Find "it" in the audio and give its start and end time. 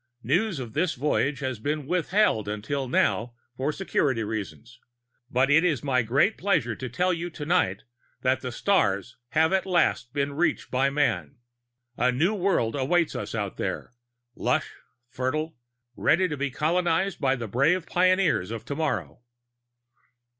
5.51-5.63